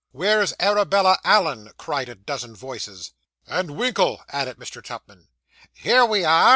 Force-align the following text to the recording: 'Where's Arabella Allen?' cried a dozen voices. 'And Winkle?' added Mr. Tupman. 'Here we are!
'Where's 0.13 0.55
Arabella 0.59 1.19
Allen?' 1.23 1.69
cried 1.77 2.09
a 2.09 2.15
dozen 2.15 2.55
voices. 2.55 3.11
'And 3.45 3.77
Winkle?' 3.77 4.23
added 4.29 4.57
Mr. 4.57 4.83
Tupman. 4.83 5.27
'Here 5.75 6.07
we 6.07 6.25
are! 6.25 6.49